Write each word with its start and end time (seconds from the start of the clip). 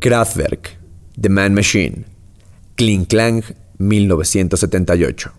Kraftwerk, 0.00 0.78
The 1.20 1.28
Man 1.28 1.54
Machine, 1.54 2.04
Kling 2.76 3.04
Klang, 3.04 3.42
1978. 3.78 5.32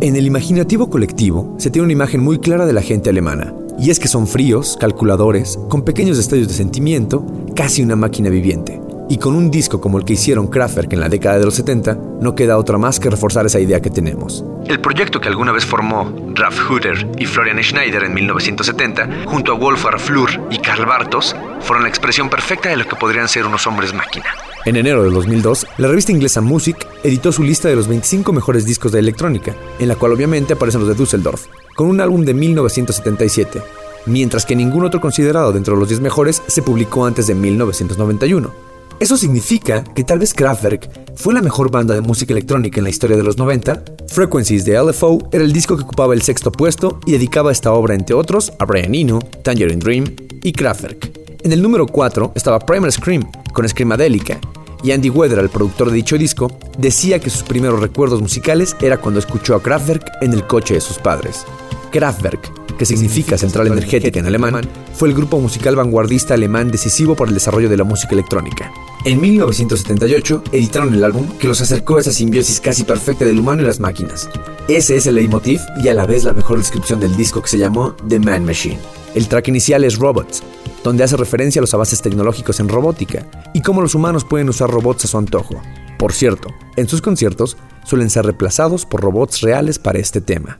En 0.00 0.16
el 0.16 0.26
imaginativo 0.26 0.88
colectivo 0.88 1.54
se 1.58 1.70
tiene 1.70 1.84
una 1.84 1.92
imagen 1.92 2.22
muy 2.22 2.38
clara 2.38 2.64
de 2.64 2.72
la 2.72 2.80
gente 2.80 3.10
alemana, 3.10 3.54
y 3.78 3.90
es 3.90 4.00
que 4.00 4.08
son 4.08 4.26
fríos, 4.26 4.78
calculadores, 4.80 5.58
con 5.68 5.84
pequeños 5.84 6.16
destellos 6.16 6.48
de 6.48 6.54
sentimiento, 6.54 7.26
casi 7.54 7.82
una 7.82 7.96
máquina 7.96 8.30
viviente. 8.30 8.80
Y 9.12 9.18
con 9.18 9.36
un 9.36 9.50
disco 9.50 9.78
como 9.78 9.98
el 9.98 10.06
que 10.06 10.14
hicieron 10.14 10.46
Kraftwerk 10.46 10.90
en 10.94 11.00
la 11.00 11.10
década 11.10 11.38
de 11.38 11.44
los 11.44 11.56
70, 11.56 11.98
no 12.22 12.34
queda 12.34 12.56
otra 12.56 12.78
más 12.78 12.98
que 12.98 13.10
reforzar 13.10 13.44
esa 13.44 13.60
idea 13.60 13.82
que 13.82 13.90
tenemos. 13.90 14.42
El 14.66 14.80
proyecto 14.80 15.20
que 15.20 15.28
alguna 15.28 15.52
vez 15.52 15.66
formó 15.66 16.10
Ralf 16.34 16.70
Hutter 16.70 17.06
y 17.18 17.26
Florian 17.26 17.62
Schneider 17.62 18.04
en 18.04 18.14
1970, 18.14 19.26
junto 19.26 19.52
a 19.52 19.54
Wolfgang 19.54 20.00
Flur 20.00 20.30
y 20.50 20.56
Karl 20.56 20.86
Bartos, 20.86 21.36
fueron 21.60 21.82
la 21.82 21.90
expresión 21.90 22.30
perfecta 22.30 22.70
de 22.70 22.78
lo 22.78 22.88
que 22.88 22.96
podrían 22.96 23.28
ser 23.28 23.44
unos 23.44 23.66
hombres 23.66 23.92
máquina. 23.92 24.24
En 24.64 24.76
enero 24.76 25.04
de 25.04 25.10
2002, 25.10 25.66
la 25.76 25.88
revista 25.88 26.12
inglesa 26.12 26.40
Music 26.40 26.86
editó 27.02 27.32
su 27.32 27.42
lista 27.42 27.68
de 27.68 27.76
los 27.76 27.88
25 27.88 28.32
mejores 28.32 28.64
discos 28.64 28.92
de 28.92 29.00
electrónica, 29.00 29.54
en 29.78 29.88
la 29.88 29.96
cual 29.96 30.12
obviamente 30.12 30.54
aparecen 30.54 30.80
los 30.80 30.88
de 30.88 30.94
Düsseldorf, 30.94 31.48
con 31.76 31.86
un 31.86 32.00
álbum 32.00 32.24
de 32.24 32.32
1977, 32.32 33.60
mientras 34.06 34.46
que 34.46 34.56
ningún 34.56 34.86
otro 34.86 35.02
considerado 35.02 35.52
dentro 35.52 35.74
de 35.74 35.80
los 35.80 35.90
10 35.90 36.00
mejores 36.00 36.42
se 36.46 36.62
publicó 36.62 37.04
antes 37.04 37.26
de 37.26 37.34
1991. 37.34 38.71
Eso 39.02 39.16
significa 39.16 39.82
que 39.82 40.04
tal 40.04 40.20
vez 40.20 40.32
Kraftwerk 40.32 41.16
fue 41.16 41.34
la 41.34 41.42
mejor 41.42 41.72
banda 41.72 41.92
de 41.92 42.00
música 42.00 42.32
electrónica 42.32 42.78
en 42.78 42.84
la 42.84 42.90
historia 42.90 43.16
de 43.16 43.24
los 43.24 43.36
90. 43.36 43.82
Frequencies 44.06 44.64
de 44.64 44.80
LFO 44.80 45.28
era 45.32 45.42
el 45.42 45.52
disco 45.52 45.76
que 45.76 45.82
ocupaba 45.82 46.14
el 46.14 46.22
sexto 46.22 46.52
puesto 46.52 47.00
y 47.04 47.10
dedicaba 47.10 47.50
esta 47.50 47.72
obra, 47.72 47.96
entre 47.96 48.14
otros, 48.14 48.52
a 48.60 48.64
Brian 48.64 48.94
Eno, 48.94 49.18
Tangerine 49.42 49.82
Dream 49.82 50.04
y 50.44 50.52
Kraftwerk. 50.52 51.18
En 51.42 51.50
el 51.50 51.60
número 51.60 51.88
4 51.88 52.30
estaba 52.36 52.60
Primer 52.60 52.92
Scream, 52.92 53.28
con 53.52 53.68
Screamadelica, 53.68 54.38
y 54.84 54.92
Andy 54.92 55.10
Weather, 55.10 55.40
el 55.40 55.50
productor 55.50 55.90
de 55.90 55.96
dicho 55.96 56.16
disco, 56.16 56.56
decía 56.78 57.18
que 57.18 57.28
sus 57.28 57.42
primeros 57.42 57.80
recuerdos 57.80 58.20
musicales 58.20 58.76
era 58.80 58.98
cuando 58.98 59.18
escuchó 59.18 59.56
a 59.56 59.62
Kraftwerk 59.64 60.04
en 60.20 60.32
el 60.32 60.46
coche 60.46 60.74
de 60.74 60.80
sus 60.80 60.98
padres. 60.98 61.44
Kraftwerk 61.90 62.61
que 62.82 62.86
significa 62.86 63.38
central 63.38 63.68
energética 63.68 64.18
en 64.18 64.26
alemán, 64.26 64.68
fue 64.92 65.08
el 65.08 65.14
grupo 65.14 65.38
musical 65.38 65.76
vanguardista 65.76 66.34
alemán 66.34 66.68
decisivo 66.68 67.14
para 67.14 67.28
el 67.28 67.34
desarrollo 67.34 67.68
de 67.68 67.76
la 67.76 67.84
música 67.84 68.12
electrónica. 68.12 68.72
En 69.04 69.20
1978 69.20 70.42
editaron 70.50 70.92
el 70.92 71.04
álbum 71.04 71.28
que 71.38 71.46
los 71.46 71.60
acercó 71.60 71.98
a 71.98 72.00
esa 72.00 72.10
simbiosis 72.10 72.58
casi 72.58 72.82
perfecta 72.82 73.24
del 73.24 73.38
humano 73.38 73.62
y 73.62 73.66
las 73.66 73.78
máquinas. 73.78 74.28
Ese 74.66 74.96
es 74.96 75.06
el 75.06 75.14
leitmotiv 75.14 75.60
y 75.80 75.90
a 75.90 75.94
la 75.94 76.06
vez 76.06 76.24
la 76.24 76.32
mejor 76.32 76.58
descripción 76.58 76.98
del 76.98 77.16
disco 77.16 77.40
que 77.40 77.50
se 77.50 77.58
llamó 77.58 77.94
The 78.08 78.18
Man 78.18 78.44
Machine. 78.44 78.80
El 79.14 79.28
track 79.28 79.46
inicial 79.46 79.84
es 79.84 79.96
Robots, 79.96 80.42
donde 80.82 81.04
hace 81.04 81.16
referencia 81.16 81.60
a 81.60 81.62
los 81.62 81.74
avances 81.74 82.02
tecnológicos 82.02 82.58
en 82.58 82.68
robótica 82.68 83.24
y 83.54 83.62
cómo 83.62 83.80
los 83.80 83.94
humanos 83.94 84.24
pueden 84.24 84.48
usar 84.48 84.68
robots 84.68 85.04
a 85.04 85.08
su 85.08 85.18
antojo. 85.18 85.62
Por 86.00 86.12
cierto, 86.12 86.48
en 86.74 86.88
sus 86.88 87.00
conciertos 87.00 87.56
suelen 87.84 88.10
ser 88.10 88.24
reemplazados 88.24 88.86
por 88.86 89.02
robots 89.02 89.40
reales 89.40 89.78
para 89.78 90.00
este 90.00 90.20
tema. 90.20 90.58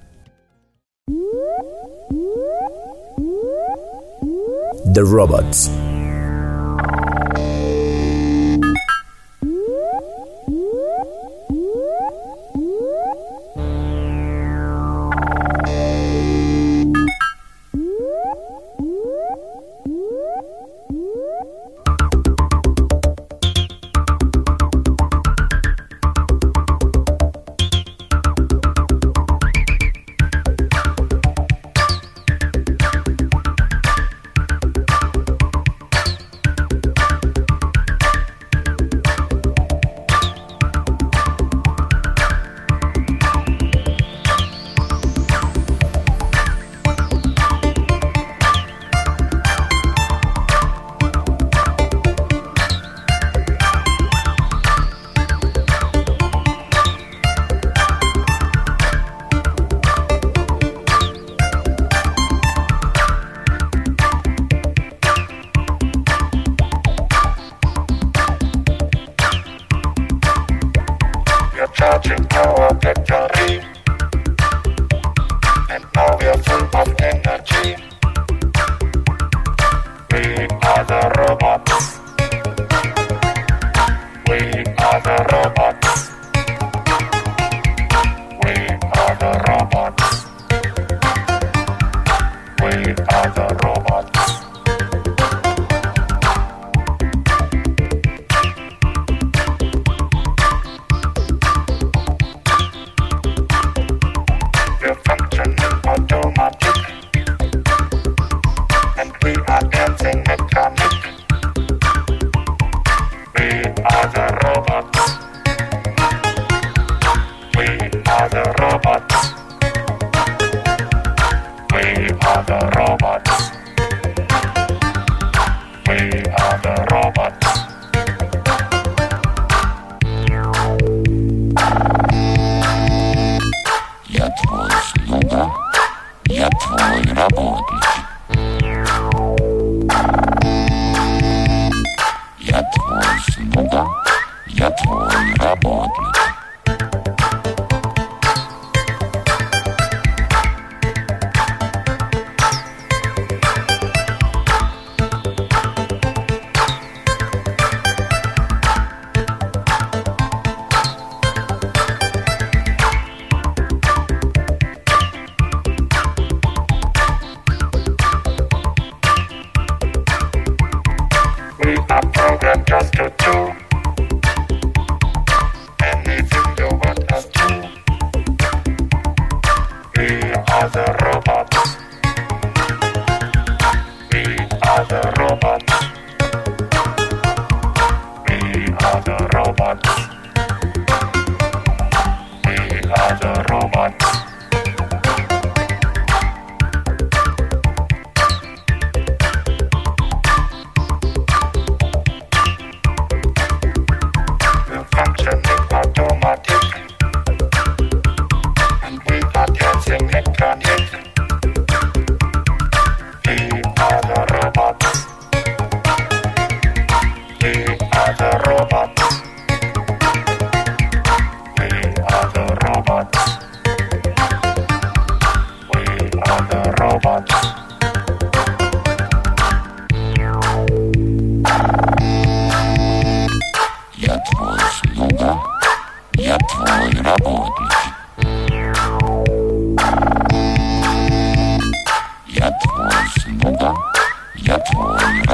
The 4.93 5.03
Robots. 5.03 5.92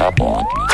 работник. 0.09 0.68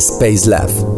Space 0.00 0.46
Lab. 0.46 0.93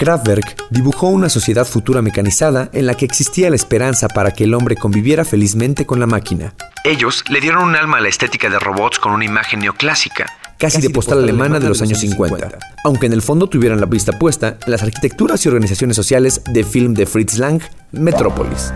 Kraftwerk 0.00 0.56
dibujó 0.70 1.08
una 1.08 1.28
sociedad 1.28 1.66
futura 1.66 2.00
mecanizada 2.00 2.70
en 2.72 2.86
la 2.86 2.94
que 2.94 3.04
existía 3.04 3.50
la 3.50 3.56
esperanza 3.56 4.08
para 4.08 4.30
que 4.30 4.44
el 4.44 4.54
hombre 4.54 4.74
conviviera 4.74 5.26
felizmente 5.26 5.84
con 5.84 6.00
la 6.00 6.06
máquina. 6.06 6.54
Ellos 6.84 7.22
le 7.28 7.38
dieron 7.38 7.64
un 7.64 7.76
alma 7.76 7.98
a 7.98 8.00
la 8.00 8.08
estética 8.08 8.48
de 8.48 8.58
robots 8.58 8.98
con 8.98 9.12
una 9.12 9.26
imagen 9.26 9.60
neoclásica, 9.60 10.24
casi, 10.56 10.80
de 10.80 10.88
postal 10.88 11.22
alemana 11.22 11.60
de 11.60 11.68
los 11.68 11.82
años 11.82 12.00
50, 12.00 12.48
aunque 12.82 13.04
en 13.04 13.12
el 13.12 13.20
fondo 13.20 13.46
tuvieran 13.46 13.78
la 13.78 13.84
vista 13.84 14.18
puesta 14.18 14.56
en 14.64 14.72
las 14.72 14.82
arquitecturas 14.82 15.44
y 15.44 15.50
organizaciones 15.50 15.96
sociales 15.96 16.40
de 16.50 16.64
film 16.64 16.94
de 16.94 17.04
Fritz 17.04 17.36
Lang, 17.36 17.60
Metrópolis. 17.92 18.72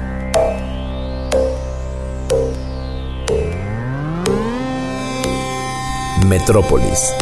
Metrópolis. 6.27 7.15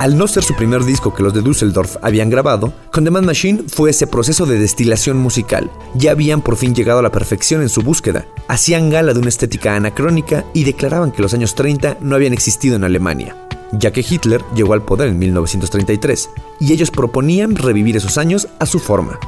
Al 0.00 0.16
no 0.16 0.26
ser 0.26 0.42
su 0.42 0.54
primer 0.54 0.82
disco 0.84 1.12
que 1.12 1.22
los 1.22 1.34
de 1.34 1.42
Düsseldorf 1.42 1.98
habían 2.00 2.30
grabado, 2.30 2.72
con 2.90 3.04
The 3.04 3.10
Man 3.10 3.26
Machine 3.26 3.64
fue 3.68 3.90
ese 3.90 4.06
proceso 4.06 4.46
de 4.46 4.58
destilación 4.58 5.18
musical. 5.18 5.70
Ya 5.94 6.12
habían 6.12 6.40
por 6.40 6.56
fin 6.56 6.74
llegado 6.74 7.00
a 7.00 7.02
la 7.02 7.12
perfección 7.12 7.60
en 7.60 7.68
su 7.68 7.82
búsqueda, 7.82 8.26
hacían 8.48 8.88
gala 8.88 9.12
de 9.12 9.18
una 9.18 9.28
estética 9.28 9.76
anacrónica 9.76 10.46
y 10.54 10.64
declaraban 10.64 11.12
que 11.12 11.20
los 11.20 11.34
años 11.34 11.54
30 11.54 11.98
no 12.00 12.16
habían 12.16 12.32
existido 12.32 12.76
en 12.76 12.84
Alemania, 12.84 13.36
ya 13.72 13.92
que 13.92 14.00
Hitler 14.00 14.42
llegó 14.54 14.72
al 14.72 14.86
poder 14.86 15.10
en 15.10 15.18
1933, 15.18 16.30
y 16.60 16.72
ellos 16.72 16.90
proponían 16.90 17.54
revivir 17.54 17.98
esos 17.98 18.16
años 18.16 18.48
a 18.58 18.64
su 18.64 18.78
forma. 18.78 19.20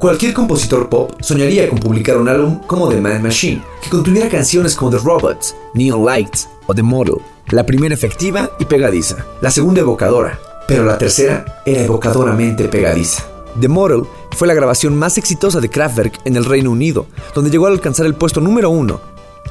Cualquier 0.00 0.34
compositor 0.34 0.88
pop 0.88 1.12
soñaría 1.20 1.68
con 1.68 1.78
publicar 1.78 2.16
un 2.16 2.28
álbum 2.28 2.58
como 2.66 2.88
The 2.88 3.00
Man 3.00 3.22
Machine, 3.22 3.62
que 3.80 3.90
contuviera 3.90 4.28
canciones 4.28 4.74
como 4.74 4.90
The 4.90 4.98
Robots, 4.98 5.54
Neon 5.74 6.04
Lights 6.04 6.48
o 6.66 6.74
The 6.74 6.82
Model, 6.82 7.18
la 7.50 7.64
primera 7.64 7.94
efectiva 7.94 8.50
y 8.58 8.64
pegadiza, 8.64 9.24
la 9.40 9.50
segunda 9.50 9.80
evocadora, 9.80 10.38
pero 10.66 10.84
la 10.84 10.98
tercera 10.98 11.62
era 11.64 11.82
evocadoramente 11.82 12.68
pegadiza. 12.68 13.24
The 13.60 13.68
Model 13.68 14.02
fue 14.32 14.48
la 14.48 14.54
grabación 14.54 14.96
más 14.96 15.16
exitosa 15.16 15.60
de 15.60 15.70
Kraftwerk 15.70 16.20
en 16.24 16.36
el 16.36 16.44
Reino 16.44 16.70
Unido, 16.70 17.06
donde 17.34 17.50
llegó 17.50 17.66
a 17.66 17.70
alcanzar 17.70 18.06
el 18.06 18.14
puesto 18.14 18.40
número 18.40 18.68
uno, 18.68 19.00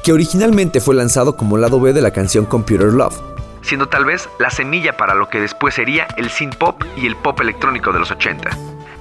que 0.04 0.12
originalmente 0.12 0.80
fue 0.80 0.94
lanzado 0.94 1.36
como 1.36 1.56
lado 1.56 1.80
B 1.80 1.92
de 1.92 2.02
la 2.02 2.12
canción 2.12 2.44
Computer 2.44 2.92
Love, 2.92 3.18
siendo 3.62 3.88
tal 3.88 4.04
vez 4.04 4.28
la 4.38 4.50
semilla 4.50 4.96
para 4.96 5.14
lo 5.14 5.28
que 5.28 5.40
después 5.40 5.74
sería 5.74 6.06
el 6.16 6.30
synth 6.30 6.56
pop 6.56 6.82
y 6.96 7.06
el 7.06 7.16
pop 7.16 7.40
electrónico 7.40 7.92
de 7.92 7.98
los 7.98 8.10
80. 8.10 8.50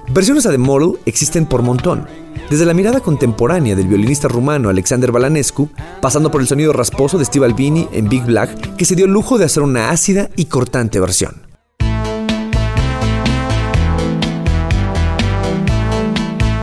Versiones 0.08 0.46
a 0.46 0.52
The 0.52 0.58
Model 0.58 1.00
existen 1.06 1.46
por 1.46 1.62
montón, 1.62 2.08
desde 2.50 2.66
la 2.66 2.74
mirada 2.74 3.00
contemporánea 3.00 3.76
del 3.76 3.88
violinista 3.88 4.28
rumano 4.28 4.70
Alexander 4.70 5.12
Balanescu, 5.12 5.70
pasando 6.02 6.32
por 6.32 6.42
el 6.42 6.48
sonido 6.48 6.74
rasposo 6.74 7.18
de 7.18 7.26
Steve 7.26 7.46
Albini 7.46 7.88
en 7.92 8.10
Big 8.10 8.24
Black, 8.26 8.76
que 8.76 8.86
se 8.86 8.96
dio 8.96 9.06
el 9.06 9.12
lujo 9.12 9.38
de 9.38 9.46
hacer 9.46 9.64
una 9.64 9.90
ácida 9.90 10.30
y 10.36 10.46
cortante 10.46 11.00
versión. 11.00 11.44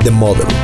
The 0.05 0.11
Model 0.11 0.62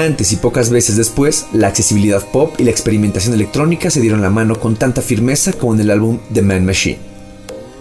Antes 0.00 0.32
y 0.32 0.36
pocas 0.36 0.70
veces 0.70 0.96
después, 0.96 1.46
la 1.52 1.68
accesibilidad 1.68 2.24
pop 2.24 2.54
y 2.56 2.64
la 2.64 2.70
experimentación 2.70 3.34
electrónica 3.34 3.90
se 3.90 4.00
dieron 4.00 4.22
la 4.22 4.30
mano 4.30 4.58
con 4.58 4.74
tanta 4.74 5.02
firmeza 5.02 5.52
como 5.52 5.74
en 5.74 5.80
el 5.80 5.90
álbum 5.90 6.18
The 6.32 6.40
Man 6.40 6.64
Machine. 6.64 6.98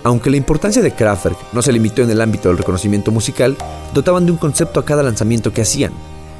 Aunque 0.04 0.30
la 0.30 0.36
importancia 0.36 0.82
de 0.82 0.92
Kraftwerk 0.92 1.38
no 1.54 1.62
se 1.62 1.72
limitó 1.72 2.02
en 2.02 2.10
el 2.10 2.20
ámbito 2.20 2.50
del 2.50 2.58
reconocimiento 2.58 3.12
musical, 3.12 3.56
dotaban 3.94 4.26
de 4.26 4.34
un 4.34 4.38
concepto 4.38 4.82
a 4.82 4.86
cada 4.86 5.02
lanzamiento 5.02 5.54
que 5.54 5.62
hacían, 5.62 5.94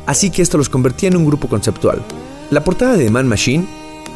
así 0.06 0.32
que 0.32 0.42
esto 0.42 0.58
los 0.58 0.68
convertía 0.68 1.08
en 1.08 1.16
un 1.16 1.26
grupo 1.26 1.48
conceptual. 1.48 2.04
La 2.52 2.62
portada 2.62 2.98
de 2.98 3.10
Man 3.10 3.30
Machine 3.30 3.66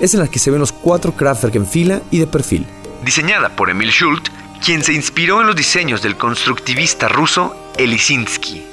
es 0.02 0.14
en 0.14 0.20
la 0.20 0.28
que 0.28 0.40
se 0.40 0.52
ven 0.52 0.60
los 0.60 0.74
cuatro 0.74 1.16
Kraftwerk 1.16 1.56
en 1.56 1.66
fila 1.66 2.02
y 2.12 2.20
de 2.20 2.28
perfil. 2.28 2.66
Diseñada 3.06 3.56
por 3.56 3.70
Emil 3.70 3.90
Schult, 3.90 4.28
quien 4.62 4.84
se 4.84 4.92
inspiró 4.92 5.40
en 5.40 5.48
los 5.48 5.56
diseños 5.56 6.02
del 6.02 6.18
constructivista 6.18 7.08
ruso 7.08 7.56
Elisinski. 7.78 8.66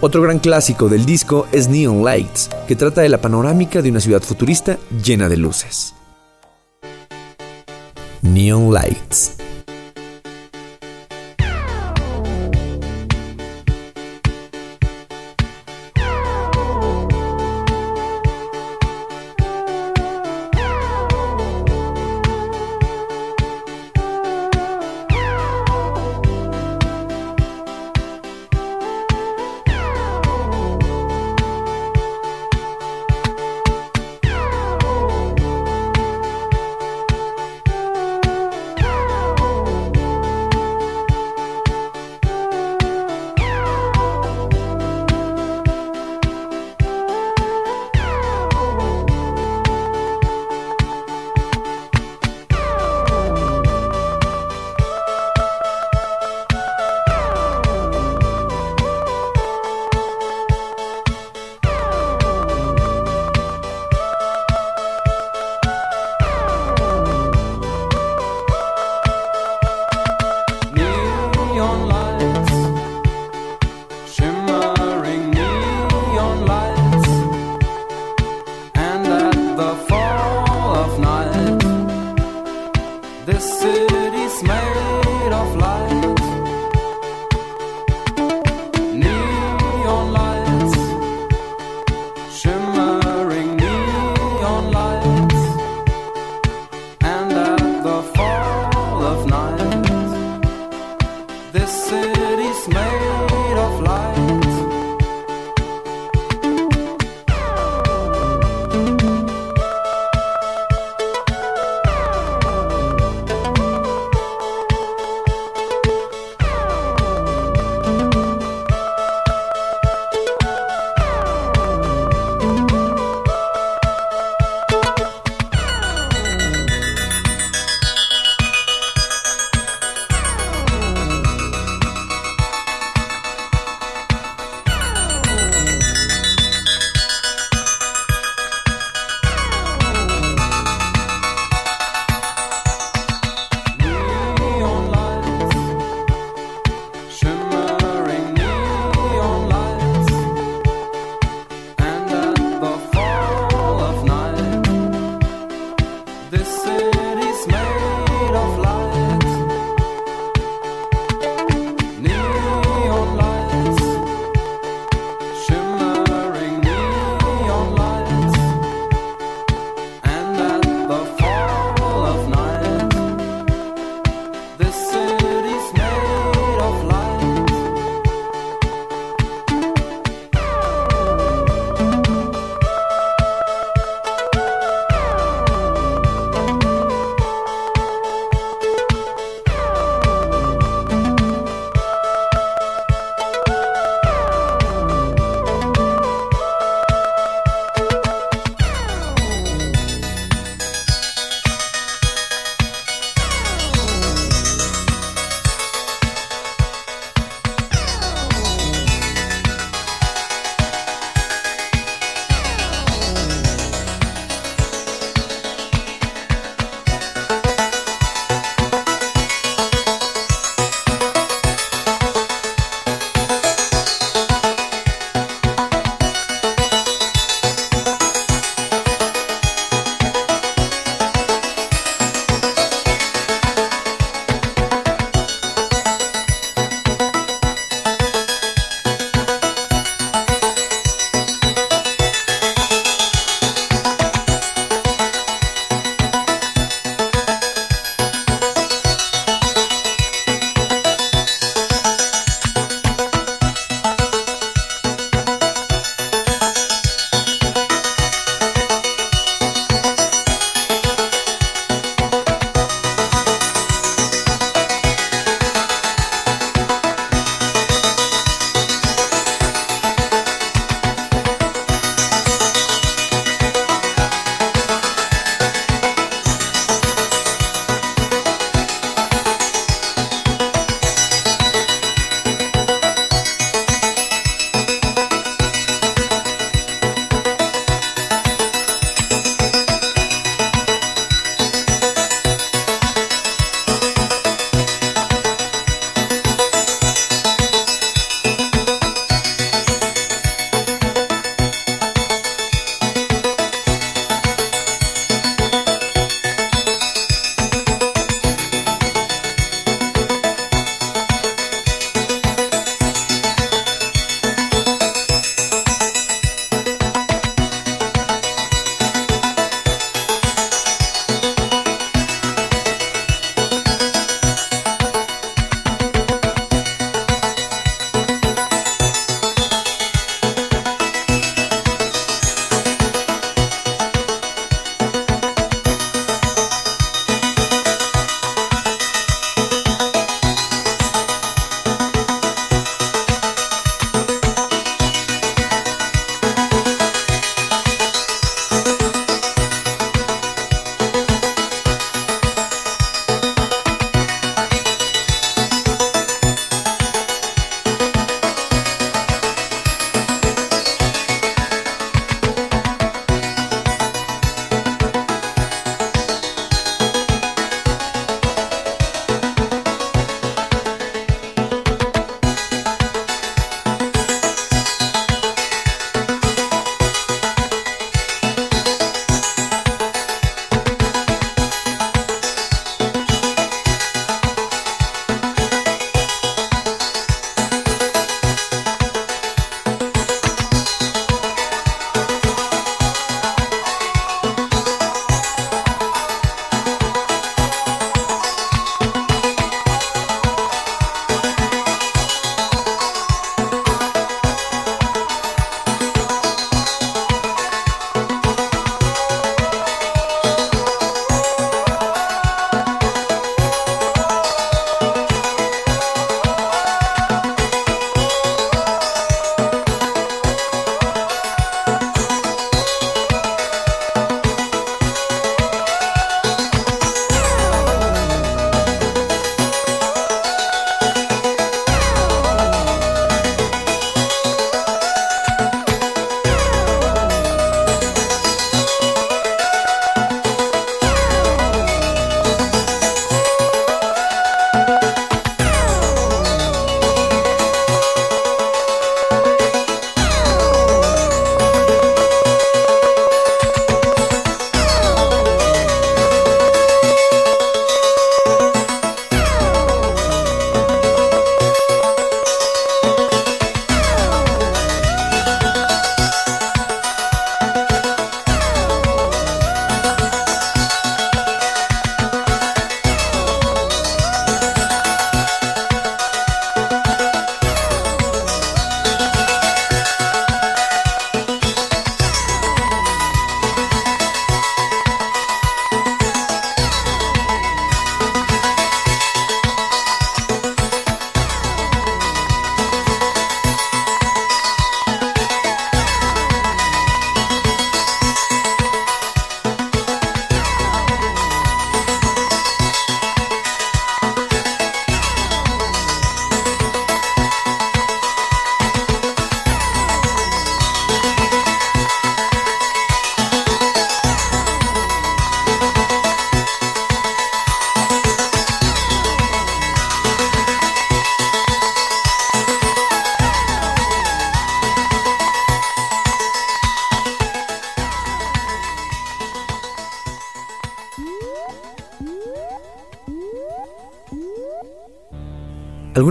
Otro 0.00 0.22
gran 0.22 0.38
clásico 0.38 0.88
del 0.88 1.04
disco 1.04 1.48
es 1.50 1.68
Neon 1.68 2.04
Lights, 2.04 2.50
que 2.68 2.76
trata 2.76 3.00
de 3.00 3.08
la 3.08 3.20
panorámica 3.20 3.82
de 3.82 3.90
una 3.90 3.98
ciudad 3.98 4.22
futurista 4.22 4.78
llena 5.02 5.28
de 5.28 5.36
luces. 5.36 5.92
Neon 8.22 8.72
Lights 8.72 9.38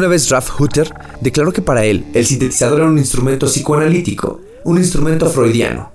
Alguna 0.08 0.20
vez 0.22 0.30
Ralph 0.30 0.62
Hutter 0.62 0.90
declaró 1.20 1.52
que 1.52 1.62
para 1.62 1.84
él 1.84 2.06
el 2.14 2.26
sintetizador 2.26 2.80
era 2.80 2.90
un 2.90 2.98
instrumento 2.98 3.46
psicoanalítico, 3.46 4.40
un 4.64 4.78
instrumento 4.78 5.30
freudiano. 5.30 5.92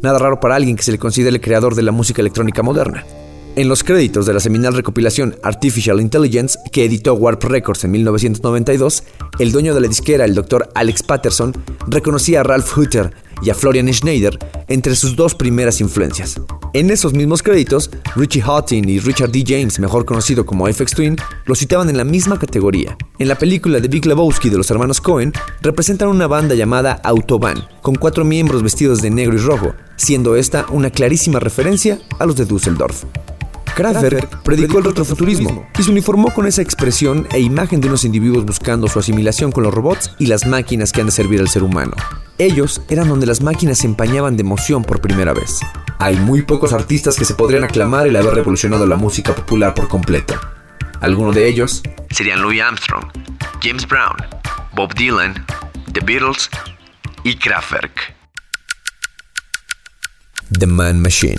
Nada 0.00 0.18
raro 0.18 0.40
para 0.40 0.56
alguien 0.56 0.74
que 0.74 0.82
se 0.82 0.90
le 0.90 0.98
considere 0.98 1.36
el 1.36 1.40
creador 1.40 1.76
de 1.76 1.82
la 1.82 1.92
música 1.92 2.20
electrónica 2.20 2.64
moderna. 2.64 3.06
En 3.54 3.68
los 3.68 3.84
créditos 3.84 4.26
de 4.26 4.34
la 4.34 4.40
seminal 4.40 4.74
recopilación 4.74 5.36
Artificial 5.44 6.00
Intelligence 6.00 6.58
que 6.72 6.84
editó 6.84 7.14
Warp 7.14 7.44
Records 7.44 7.84
en 7.84 7.92
1992, 7.92 9.04
el 9.38 9.52
dueño 9.52 9.74
de 9.76 9.80
la 9.80 9.86
disquera, 9.86 10.24
el 10.24 10.34
Dr. 10.34 10.68
Alex 10.74 11.04
Patterson, 11.04 11.52
reconocía 11.86 12.40
a 12.40 12.42
Ralph 12.42 12.76
Hutter 12.76 13.12
y 13.42 13.50
a 13.50 13.54
Florian 13.54 13.92
Schneider 13.92 14.38
entre 14.68 14.94
sus 14.96 15.16
dos 15.16 15.34
primeras 15.34 15.80
influencias. 15.80 16.40
En 16.74 16.90
esos 16.90 17.12
mismos 17.12 17.42
créditos, 17.42 17.90
Richie 18.16 18.40
Houghton 18.40 18.88
y 18.88 18.98
Richard 18.98 19.30
D. 19.30 19.44
James, 19.46 19.78
mejor 19.78 20.04
conocido 20.04 20.46
como 20.46 20.66
FX 20.66 20.92
Twin, 20.92 21.16
lo 21.44 21.54
citaban 21.54 21.90
en 21.90 21.98
la 21.98 22.04
misma 22.04 22.38
categoría. 22.38 22.96
En 23.18 23.28
la 23.28 23.36
película 23.36 23.80
de 23.80 23.88
Big 23.88 24.06
Lebowski 24.06 24.48
de 24.48 24.56
los 24.56 24.70
hermanos 24.70 25.00
Cohen, 25.00 25.32
representan 25.60 26.08
una 26.08 26.26
banda 26.26 26.54
llamada 26.54 27.00
Autobahn, 27.04 27.64
con 27.82 27.96
cuatro 27.96 28.24
miembros 28.24 28.62
vestidos 28.62 29.02
de 29.02 29.10
negro 29.10 29.36
y 29.36 29.40
rojo, 29.40 29.74
siendo 29.96 30.36
esta 30.36 30.64
una 30.70 30.90
clarísima 30.90 31.40
referencia 31.40 32.00
a 32.18 32.24
los 32.24 32.36
de 32.36 32.46
Düsseldorf. 32.46 33.04
Kraftwerk 33.74 34.42
predicó 34.42 34.78
el 34.78 34.84
retrofuturismo 34.84 35.66
y 35.78 35.82
se 35.82 35.90
uniformó 35.90 36.34
con 36.34 36.46
esa 36.46 36.60
expresión 36.60 37.26
e 37.32 37.40
imagen 37.40 37.80
de 37.80 37.88
unos 37.88 38.04
individuos 38.04 38.44
buscando 38.44 38.86
su 38.86 38.98
asimilación 38.98 39.50
con 39.50 39.64
los 39.64 39.72
robots 39.72 40.12
y 40.18 40.26
las 40.26 40.46
máquinas 40.46 40.92
que 40.92 41.00
han 41.00 41.06
de 41.06 41.12
servir 41.12 41.40
al 41.40 41.48
ser 41.48 41.62
humano. 41.62 41.92
Ellos 42.38 42.82
eran 42.88 43.08
donde 43.08 43.26
las 43.26 43.40
máquinas 43.40 43.78
se 43.78 43.86
empañaban 43.86 44.36
de 44.36 44.42
emoción 44.42 44.84
por 44.84 45.00
primera 45.00 45.32
vez. 45.32 45.60
Hay 45.98 46.16
muy 46.16 46.42
pocos 46.42 46.72
artistas 46.72 47.16
que 47.16 47.24
se 47.24 47.34
podrían 47.34 47.64
aclamar 47.64 48.06
el 48.06 48.16
haber 48.16 48.34
revolucionado 48.34 48.86
la 48.86 48.96
música 48.96 49.34
popular 49.34 49.74
por 49.74 49.88
completo. 49.88 50.34
Algunos 51.00 51.34
de 51.34 51.48
ellos 51.48 51.82
serían 52.10 52.42
Louis 52.42 52.60
Armstrong, 52.60 53.06
James 53.62 53.86
Brown, 53.88 54.16
Bob 54.74 54.94
Dylan, 54.94 55.46
The 55.92 56.00
Beatles 56.00 56.50
y 57.24 57.36
Kraftwerk. 57.36 58.14
The 60.58 60.66
Man 60.66 61.00
Machine. 61.00 61.36